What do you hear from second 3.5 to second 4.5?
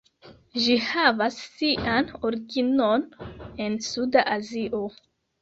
en Suda